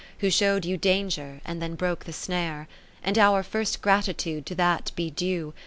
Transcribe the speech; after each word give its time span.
Who 0.21 0.31
show'd 0.31 0.65
you 0.65 0.77
danger, 0.77 1.41
and 1.45 1.61
then 1.61 1.75
broke 1.75 2.05
the 2.05 2.11
snare: 2.11 2.67
And 3.03 3.19
our 3.19 3.43
first 3.43 3.83
gratitude 3.83 4.47
to 4.47 4.55
that 4.55 4.91
be 4.95 5.11
due. 5.11 5.53